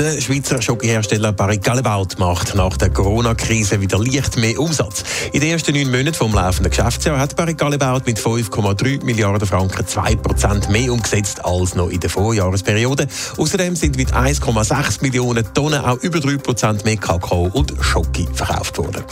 Der 0.00 0.18
Schweizer 0.18 0.62
Schokohersteller 0.62 1.30
Barry 1.30 1.58
Callebaut 1.58 2.18
macht 2.18 2.54
nach 2.54 2.74
der 2.78 2.88
Corona-Krise 2.88 3.82
wieder 3.82 3.98
leicht 3.98 4.38
mehr 4.38 4.58
Umsatz. 4.58 5.04
In 5.34 5.42
den 5.42 5.50
ersten 5.50 5.74
neun 5.74 5.90
Monaten 5.90 6.14
vom 6.14 6.32
laufenden 6.32 6.70
Geschäftsjahr 6.70 7.18
hat 7.18 7.36
Barry 7.36 7.52
Callebaut 7.52 8.06
mit 8.06 8.18
5,3 8.18 9.04
Milliarden 9.04 9.46
Franken 9.46 9.84
2% 9.84 10.70
mehr 10.70 10.90
umgesetzt 10.90 11.44
als 11.44 11.74
noch 11.74 11.90
in 11.90 12.00
der 12.00 12.08
Vorjahresperiode. 12.08 13.08
Außerdem 13.36 13.76
sind 13.76 13.98
mit 13.98 14.14
1,6 14.14 15.02
Millionen 15.02 15.44
Tonnen 15.52 15.84
auch 15.84 15.98
über 15.98 16.18
3% 16.18 16.82
mehr 16.86 16.96
Kakao 16.96 17.50
und 17.52 17.74
Schoki 17.82 18.26
verkauft 18.32 18.78
worden. 18.78 19.04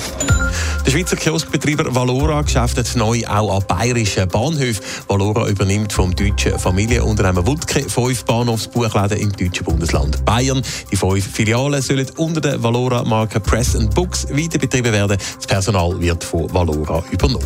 Der 0.89 0.93
Schweizer 0.93 1.17
Kioskbetreiber 1.17 1.95
Valora 1.95 2.41
geschäftet 2.41 2.97
neu 2.97 3.23
auch 3.27 3.59
an 3.59 3.65
bayerischen 3.69 4.27
Bahnhöfen. 4.27 4.83
Valora 5.07 5.47
übernimmt 5.47 5.93
vom 5.93 6.17
deutschen 6.17 6.59
Familienunternehmen 6.59 7.47
Wutke 7.47 7.83
fünf 7.83 8.25
Bahnhofsbuchläden 8.25 9.19
im 9.19 9.31
deutschen 9.31 9.67
Bundesland 9.67 10.25
Bayern. 10.25 10.63
Die 10.91 10.97
fünf 10.97 11.27
Filialen 11.31 11.83
sollen 11.83 12.07
unter 12.17 12.41
der 12.41 12.63
Valora-Marke 12.63 13.39
Press 13.39 13.77
Books 13.95 14.29
weiter 14.31 14.59
betrieben 14.59 14.95
werden. 14.95 15.19
Das 15.37 15.47
Personal 15.47 16.01
wird 16.01 16.25
von 16.25 16.51
Valora 16.55 17.05
übernommen. 17.11 17.45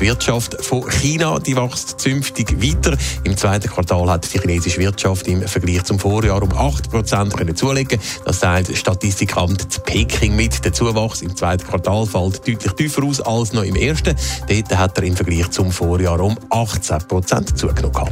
Die 0.00 0.06
Wirtschaft 0.06 0.64
von 0.64 0.88
China 0.88 1.38
die 1.38 1.54
wächst 1.56 2.00
zünftig 2.00 2.52
weiter. 2.62 2.96
Im 3.24 3.36
zweiten 3.36 3.68
Quartal 3.68 4.08
hat 4.08 4.32
die 4.32 4.38
chinesische 4.38 4.80
Wirtschaft 4.80 5.28
im 5.28 5.46
Vergleich 5.46 5.84
zum 5.84 5.98
Vorjahr 5.98 6.42
um 6.42 6.50
8% 6.50 7.36
können 7.36 7.54
zulegen. 7.54 8.00
Das 8.24 8.40
sagt 8.40 8.70
das 8.70 8.78
Statistikamt 8.78 9.70
zu 9.70 9.80
Peking 9.82 10.34
mit. 10.36 10.64
Der 10.64 10.72
Zuwachs 10.72 11.20
im 11.20 11.36
zweiten 11.36 11.66
Quartal 11.66 12.06
fällt 12.06 12.29
deutlich 12.38 12.72
tiefer 12.72 13.04
aus 13.04 13.20
als 13.20 13.52
noch 13.52 13.62
im 13.62 13.76
ersten. 13.76 14.16
Dort 14.48 14.78
hat 14.78 14.98
er 14.98 15.04
im 15.04 15.16
Vergleich 15.16 15.50
zum 15.50 15.70
Vorjahr 15.70 16.20
um 16.20 16.36
18% 16.50 17.54
zugenommen. 17.54 18.10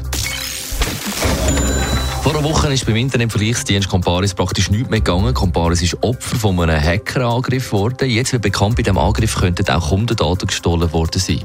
Vor 2.23 2.37
einer 2.37 2.45
Woche 2.45 2.73
ist 2.73 2.85
beim 2.85 2.97
Internetvergleichsdienst 2.97 3.89
Comparis 3.89 4.35
praktisch 4.35 4.71
nichts 4.71 4.91
mehr 4.91 5.01
gegangen. 5.01 5.33
Comparis 5.33 5.83
ist 5.83 6.03
Opfer 6.03 6.37
von 6.37 6.61
einem 6.61 6.83
Hackerangriff 6.83 7.71
geworden. 7.71 8.11
Jetzt 8.11 8.33
wird 8.33 8.43
bekannt, 8.43 8.77
bei 8.77 8.83
diesem 8.83 8.99
Angriff 8.99 9.37
könnten 9.37 9.67
auch 9.71 9.89
Kundendaten 9.89 10.47
gestohlen 10.47 10.93
worden 10.93 11.21
sein. 11.21 11.45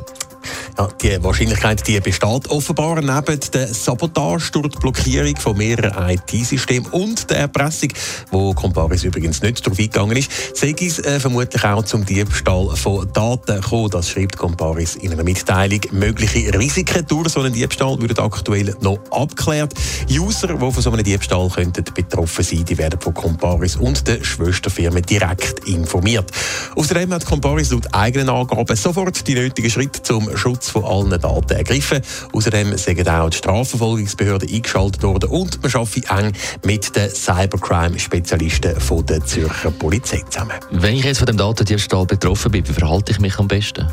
Ja, 0.77 0.87
die 1.01 1.23
Wahrscheinlichkeit 1.23 1.87
die 1.87 1.99
besteht 1.99 2.49
offenbar 2.49 3.01
neben 3.01 3.39
der 3.53 3.67
Sabotage 3.67 4.51
durch 4.51 4.69
die 4.69 4.79
Blockierung 4.79 5.35
von 5.37 5.57
mehreren 5.57 6.09
IT-Systemen 6.09 6.89
und 6.91 7.29
der 7.29 7.39
Erpressung, 7.39 7.89
wo 8.31 8.53
Comparis 8.53 9.03
übrigens 9.03 9.41
nicht 9.41 9.65
darauf 9.65 9.79
eingegangen 9.79 10.17
ist, 10.17 10.31
sei 10.55 10.73
es 10.79 10.99
äh, 10.99 11.19
vermutlich 11.19 11.63
auch 11.63 11.83
zum 11.83 12.05
Diebstahl 12.05 12.69
von 12.75 13.11
Daten 13.13 13.61
gekommen. 13.61 13.89
Das 13.91 14.09
schreibt 14.09 14.37
Comparis 14.37 14.95
in 14.95 15.11
einer 15.11 15.23
Mitteilung. 15.23 15.81
Mögliche 15.91 16.57
Risiken 16.57 17.05
durch 17.07 17.29
so 17.29 17.41
einen 17.41 17.53
Diebstahl 17.53 17.99
würden 17.99 18.19
aktuell 18.19 18.75
noch 18.81 18.99
abgeklärt. 19.11 19.73
User, 20.09 20.47
die 20.47 20.57
von 20.57 20.71
so 20.71 20.91
einem 20.91 21.03
Diebstahl 21.03 21.49
könnten 21.49 21.83
betroffen 21.93 22.43
sein, 22.43 22.65
die 22.65 22.77
werden 22.77 22.99
von 22.99 23.13
Comparis 23.13 23.75
und 23.75 24.07
der 24.07 24.23
Schwesterfirma 24.23 25.01
direkt 25.01 25.67
informiert. 25.67 26.31
Außerdem 26.75 27.13
hat 27.13 27.25
Comparis 27.25 27.71
laut 27.71 27.87
eigenen 27.93 28.29
Angaben 28.29 28.75
sofort 28.75 29.27
die 29.27 29.35
nötigen 29.35 29.69
Schritte 29.69 30.01
zum 30.01 30.32
Schutz 30.37 30.69
von 30.69 30.83
allen 30.83 31.09
Daten 31.19 31.53
ergriffen. 31.53 32.01
Außerdem 32.33 32.77
sind 32.77 33.09
auch 33.09 33.29
die 33.29 33.37
Strafverfolgungsbehörden 33.37 34.49
eingeschaltet 34.49 35.03
worden 35.03 35.29
und 35.29 35.61
man 35.61 35.71
arbeitet 35.73 36.09
eng 36.09 36.33
mit 36.65 36.95
den 36.95 37.09
Cybercrime-Spezialisten 37.09 38.75
der 39.07 39.25
Zürcher 39.25 39.71
Polizei 39.71 40.21
zusammen. 40.29 40.53
Wenn 40.71 40.95
ich 40.95 41.05
jetzt 41.05 41.19
von 41.19 41.27
dem 41.27 41.37
Datendiebstahl 41.37 42.05
betroffen 42.05 42.51
bin, 42.51 42.67
wie 42.67 42.73
verhalte 42.73 43.11
ich 43.11 43.19
mich 43.19 43.37
am 43.39 43.47
besten? 43.47 43.87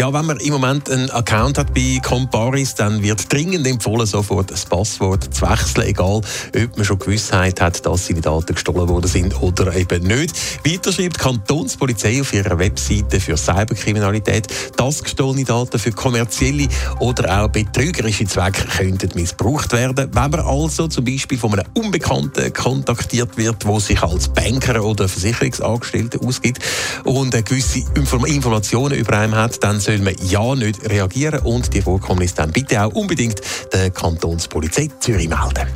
Ja, 0.00 0.10
wenn 0.14 0.24
man 0.24 0.38
im 0.38 0.54
Moment 0.54 0.88
einen 0.88 1.10
Account 1.10 1.58
hat 1.58 1.74
bei 1.74 2.00
Comparis, 2.02 2.74
dann 2.74 3.02
wird 3.02 3.30
dringend 3.30 3.66
empfohlen, 3.66 4.06
sofort 4.06 4.50
das 4.50 4.64
Passwort 4.64 5.28
zu 5.34 5.42
wechseln, 5.42 5.88
egal 5.88 6.22
ob 6.56 6.76
man 6.76 6.86
schon 6.86 6.98
Gewissheit 6.98 7.60
hat, 7.60 7.84
dass 7.84 8.06
seine 8.06 8.22
Daten 8.22 8.54
gestohlen 8.54 8.88
worden 8.88 9.08
sind 9.08 9.38
oder 9.42 9.76
eben 9.76 10.04
nicht. 10.04 10.34
Weiter 10.64 10.90
schreibt 10.90 11.16
die 11.16 11.20
Kantonspolizei 11.20 12.22
auf 12.22 12.32
ihrer 12.32 12.58
Webseite 12.58 13.20
für 13.20 13.36
Cyberkriminalität, 13.36 14.46
dass 14.74 15.02
gestohlene 15.02 15.44
Daten 15.44 15.78
für 15.78 15.92
kommerzielle 15.92 16.68
oder 17.00 17.42
auch 17.42 17.48
betrügerische 17.48 18.24
Zwecke 18.24 18.64
könnten 18.68 19.10
missbraucht 19.14 19.70
werden. 19.74 20.08
Wenn 20.14 20.30
man 20.30 20.40
also 20.40 20.88
zum 20.88 21.04
Beispiel 21.04 21.36
von 21.36 21.52
einem 21.52 21.66
Unbekannten 21.74 22.50
kontaktiert 22.54 23.36
wird, 23.36 23.66
wo 23.66 23.78
sich 23.78 24.02
als 24.02 24.28
Banker 24.28 24.82
oder 24.82 25.10
Versicherungsangestellter 25.10 26.26
ausgibt 26.26 26.60
und 27.04 27.32
gewisse 27.44 27.80
Informationen 27.94 28.94
über 28.94 29.18
einen 29.18 29.36
hat, 29.36 29.62
dann 29.62 29.78
soll 29.90 29.98
man 29.98 30.14
ja 30.22 30.54
nicht 30.54 30.88
reagieren 30.88 31.40
und 31.40 31.74
die 31.74 31.82
Vorkommnisse 31.82 32.36
dann 32.36 32.52
bitte 32.52 32.80
auch 32.80 32.92
unbedingt 32.92 33.40
der 33.72 33.90
Kantonspolizei 33.90 34.88
Zürich 35.00 35.28
melden. 35.28 35.66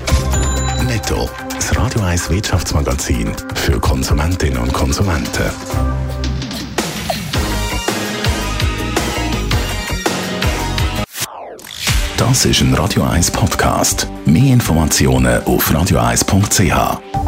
Netto. 0.87 1.29
Das 1.53 1.77
Radio 1.77 2.03
1 2.03 2.31
Wirtschaftsmagazin 2.31 3.33
für 3.57 3.81
Konsumentinnen 3.81 4.59
und 4.59 4.73
Konsumenten. 4.73 5.51
Das 12.17 12.45
ist 12.45 12.61
ein 12.61 12.73
Radio 12.75 13.03
1 13.03 13.33
Podcast. 13.33 14.07
Mehr 14.27 14.53
Informationen 14.53 15.43
auf 15.43 15.69
radio1.ch. 15.73 17.24